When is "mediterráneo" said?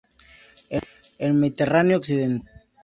1.35-1.99